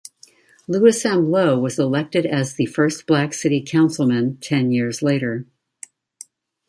[0.67, 1.29] Lewis M.
[1.29, 5.45] Lowe was elected as the first black city councilman ten years later.